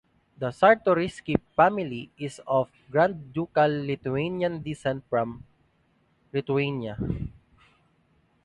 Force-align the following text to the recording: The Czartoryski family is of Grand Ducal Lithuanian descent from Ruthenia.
The 0.39 0.47
Czartoryski 0.47 1.35
family 1.55 2.09
is 2.17 2.41
of 2.47 2.71
Grand 2.89 3.31
Ducal 3.35 3.69
Lithuanian 3.85 4.59
descent 4.63 5.03
from 5.07 5.43
Ruthenia. 6.33 6.97